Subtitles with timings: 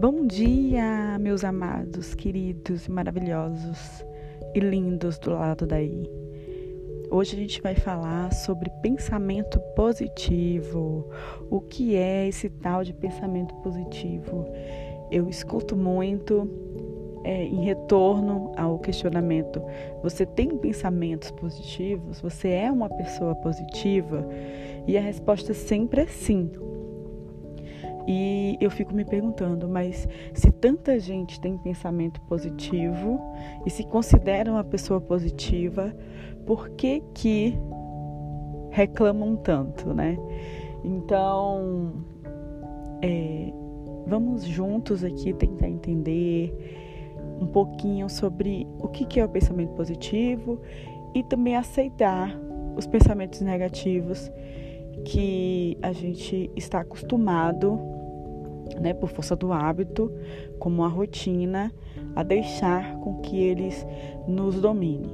[0.00, 4.02] Bom dia, meus amados, queridos e maravilhosos
[4.54, 6.10] e lindos do lado daí.
[7.10, 11.06] Hoje a gente vai falar sobre pensamento positivo.
[11.50, 14.46] O que é esse tal de pensamento positivo?
[15.10, 16.48] Eu escuto muito
[17.22, 19.62] é, em retorno ao questionamento:
[20.02, 22.22] você tem pensamentos positivos?
[22.22, 24.26] Você é uma pessoa positiva?
[24.86, 26.50] E a resposta sempre é sim.
[28.06, 33.20] E eu fico me perguntando, mas se tanta gente tem pensamento positivo
[33.66, 35.94] e se considera uma pessoa positiva,
[36.46, 37.58] por que que
[38.70, 40.16] reclamam tanto, né?
[40.82, 41.92] Então,
[43.02, 43.52] é,
[44.06, 46.54] vamos juntos aqui tentar entender
[47.40, 50.60] um pouquinho sobre o que, que é o pensamento positivo
[51.14, 52.38] e também aceitar
[52.76, 54.30] os pensamentos negativos
[55.04, 57.78] que a gente está acostumado,
[58.80, 60.12] né, por força do hábito,
[60.58, 61.72] como a rotina,
[62.14, 63.86] a deixar com que eles
[64.26, 65.10] nos dominem,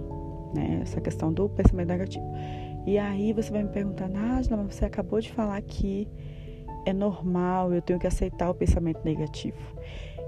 [0.54, 0.80] né?
[0.82, 2.24] Essa questão do pensamento negativo.
[2.86, 6.08] E aí você vai me perguntar, Nájila, mas você acabou de falar que
[6.84, 9.58] é normal, eu tenho que aceitar o pensamento negativo.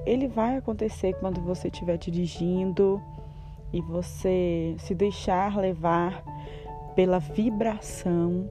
[0.04, 3.00] Ele vai acontecer quando você estiver dirigindo
[3.72, 6.24] e você se deixar levar
[6.96, 8.50] pela vibração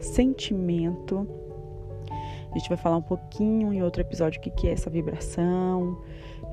[0.00, 1.26] sentimento.
[2.50, 5.98] A gente vai falar um pouquinho em outro episódio o que é essa vibração,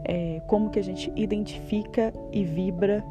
[0.06, 3.04] é, como que a gente identifica e vibra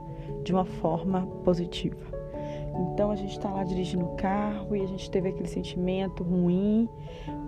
[0.44, 2.16] de uma forma positiva.
[2.92, 6.88] Então a gente está lá dirigindo o carro e a gente teve aquele sentimento ruim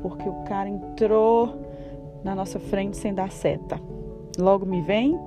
[0.03, 1.55] porque o cara entrou
[2.25, 3.81] na nossa frente sem dar seta.
[4.39, 5.19] Logo me vem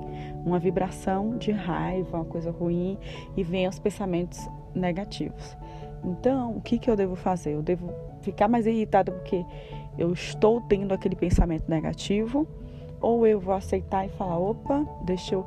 [0.46, 2.98] uma vibração de raiva, uma coisa ruim
[3.36, 4.40] e vem os pensamentos
[4.74, 5.56] negativos.
[6.04, 7.54] Então, o que, que eu devo fazer?
[7.54, 9.46] Eu devo ficar mais irritada porque
[9.98, 12.48] eu estou tendo aquele pensamento negativo?
[13.00, 15.46] Ou eu vou aceitar e falar: opa, deixa eu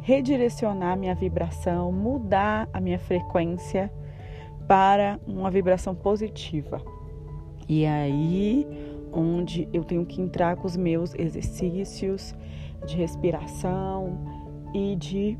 [0.00, 3.92] redirecionar minha vibração, mudar a minha frequência
[4.66, 6.80] para uma vibração positiva.
[7.68, 8.66] E aí,
[9.12, 12.34] onde eu tenho que entrar com os meus exercícios
[12.86, 14.18] de respiração
[14.74, 15.38] e de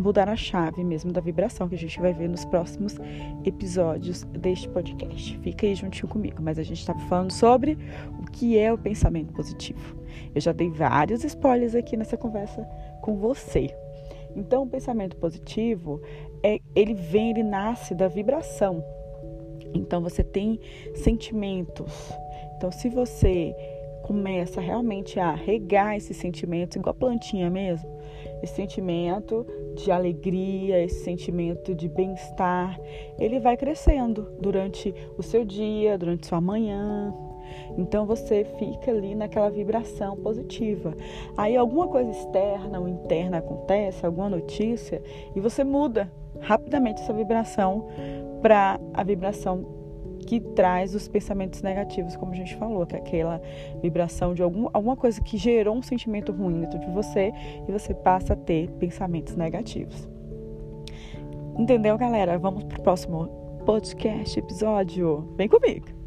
[0.00, 2.96] mudar a chave mesmo da vibração que a gente vai ver nos próximos
[3.44, 5.38] episódios deste podcast.
[5.38, 7.78] Fica aí juntinho comigo, mas a gente está falando sobre
[8.18, 9.96] o que é o pensamento positivo.
[10.34, 12.62] Eu já dei vários spoilers aqui nessa conversa
[13.02, 13.74] com você.
[14.34, 16.00] Então, o pensamento positivo
[16.42, 18.82] é ele vem, ele nasce da vibração.
[19.74, 20.60] Então, você tem
[20.94, 22.12] sentimentos.
[22.56, 23.54] Então, se você
[24.02, 27.88] começa realmente a regar esses sentimentos, igual a plantinha mesmo,
[28.42, 32.78] esse sentimento de alegria, esse sentimento de bem-estar,
[33.18, 37.14] ele vai crescendo durante o seu dia, durante sua manhã.
[37.76, 40.94] Então você fica ali naquela vibração positiva.
[41.36, 45.02] Aí alguma coisa externa ou interna acontece, alguma notícia,
[45.34, 47.88] e você muda rapidamente essa vibração
[48.40, 49.79] para a vibração
[50.30, 53.42] que traz os pensamentos negativos, como a gente falou, que é aquela
[53.82, 57.32] vibração de algum, alguma coisa que gerou um sentimento ruim dentro de você
[57.68, 60.08] e você passa a ter pensamentos negativos.
[61.58, 62.38] Entendeu, galera?
[62.38, 63.26] Vamos pro próximo
[63.66, 65.34] podcast, episódio.
[65.36, 65.99] Vem comigo!